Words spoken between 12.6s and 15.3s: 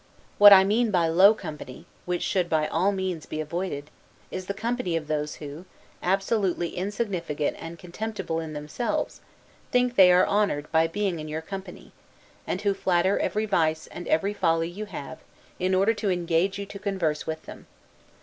who flatter every vice and every folly you have,